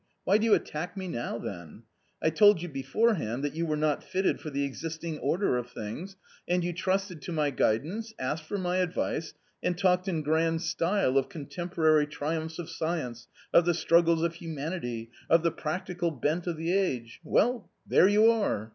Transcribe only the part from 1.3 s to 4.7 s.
then? I told you beforehand that you were not fitted for the